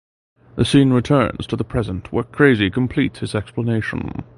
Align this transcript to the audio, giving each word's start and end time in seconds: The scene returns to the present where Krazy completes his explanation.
The 0.55 0.65
scene 0.65 0.93
returns 0.93 1.45
to 1.45 1.55
the 1.55 1.63
present 1.63 2.11
where 2.11 2.23
Krazy 2.23 2.73
completes 2.73 3.19
his 3.19 3.35
explanation. 3.35 4.23